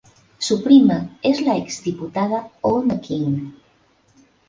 Su 0.39 0.63
prima 0.63 1.19
es 1.21 1.41
la 1.43 1.55
ex-diputada 1.57 2.49
Oona 2.63 2.99
King. 3.01 3.51